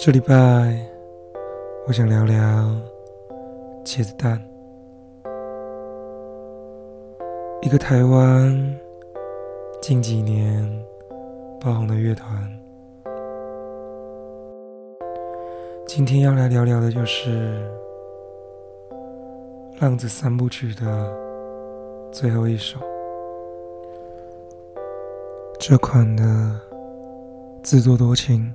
[0.00, 0.78] 这礼拜，
[1.88, 2.36] 我想聊聊
[3.84, 4.40] 茄子蛋，
[7.62, 8.78] 一个台湾
[9.82, 10.64] 近几年
[11.60, 12.28] 爆红的乐团。
[15.84, 17.60] 今天要来聊聊的就是
[19.80, 21.12] 《浪子三部曲》的
[22.12, 22.78] 最后一首，
[25.58, 26.24] 这款的
[27.64, 28.54] 自作多情。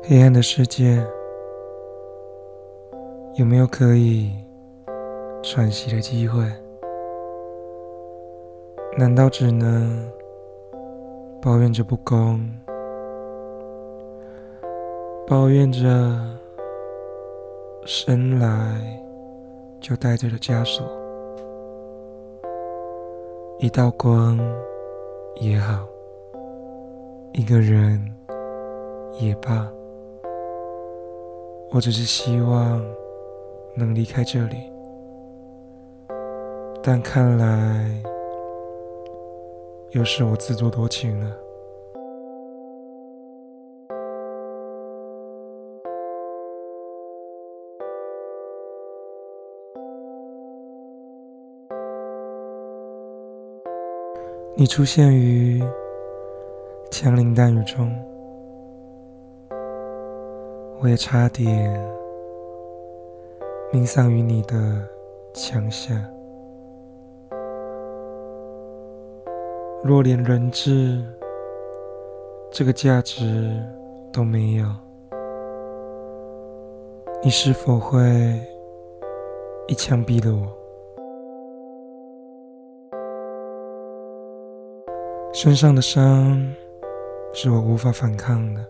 [0.00, 1.04] 黑暗的世界，
[3.34, 4.30] 有没有可以
[5.42, 6.40] 喘息的机会？
[8.96, 10.10] 难道只能
[11.42, 12.40] 抱怨着不公，
[15.26, 15.86] 抱怨着
[17.84, 18.48] 生来
[19.80, 20.86] 就带着的枷锁？
[23.58, 24.38] 一道光
[25.36, 25.86] 也好，
[27.34, 28.00] 一个人
[29.20, 29.70] 也罢。
[31.70, 32.82] 我只是希望
[33.76, 34.56] 能离开这里，
[36.82, 38.02] 但看来
[39.90, 41.36] 又是我自作多情了。
[54.56, 55.62] 你出现于
[56.90, 57.88] 枪林弹雨中。
[60.80, 61.76] 我也差点
[63.72, 64.56] 命丧于你的
[65.34, 65.92] 枪下。
[69.82, 71.04] 若连人质
[72.50, 73.50] 这个价值
[74.12, 74.66] 都没有，
[77.22, 78.00] 你是否会
[79.66, 80.46] 一枪毙了我？
[85.32, 86.54] 身上的伤
[87.32, 88.64] 是我无法反抗的。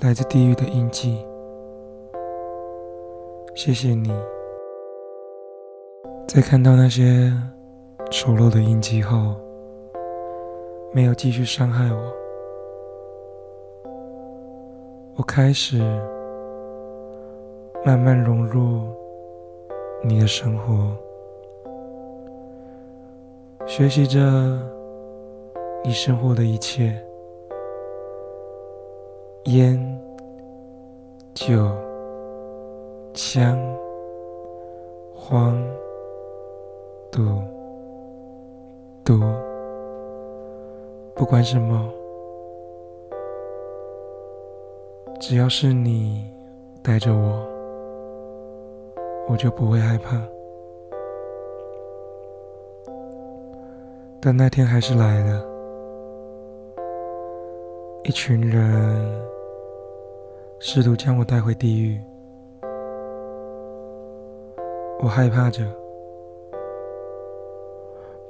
[0.00, 1.24] 来自地狱的印记，
[3.54, 4.12] 谢谢你，
[6.28, 7.32] 在看到那些
[8.10, 9.34] 丑陋的印记后，
[10.92, 12.12] 没有继续伤害我。
[15.16, 15.78] 我开始
[17.84, 18.82] 慢慢融入
[20.02, 20.94] 你的生活，
[23.64, 24.20] 学习着
[25.82, 27.02] 你生活的一切。
[29.46, 29.78] 烟、
[31.34, 31.68] 酒、
[33.12, 33.58] 枪、
[35.14, 35.62] 荒、
[37.12, 37.42] 赌、
[39.04, 39.20] 毒，
[41.14, 41.92] 不管什么，
[45.20, 46.24] 只要是你
[46.82, 47.46] 带着我，
[49.28, 50.18] 我就不会害怕。
[54.22, 55.44] 但那天还是来了，
[58.04, 59.24] 一群人。
[60.60, 62.00] 试图将我带回地狱，
[64.98, 65.62] 我害怕着，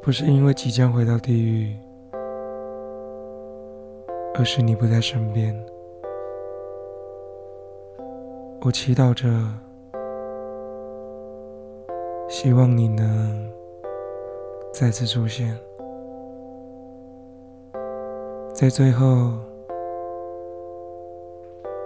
[0.02, 1.76] 不是因为即将回到地狱，
[4.34, 5.54] 而是你不在身边。
[8.62, 9.28] 我祈祷着，
[12.28, 13.48] 希望你能
[14.72, 15.56] 再次出现，
[18.52, 19.34] 在最后。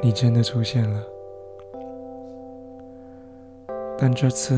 [0.00, 1.02] 你真的出现了，
[3.98, 4.54] 但这次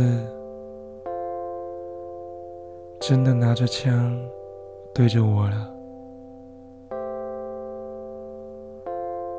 [3.01, 4.15] 真的拿着枪
[4.95, 5.75] 对着我了。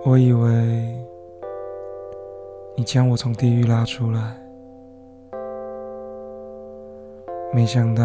[0.03, 0.51] 我以为
[2.75, 4.35] 你将我从地狱拉出来，
[7.53, 8.03] 没想到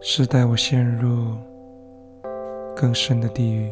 [0.00, 1.34] 是带我陷入
[2.74, 3.70] 更深的地狱。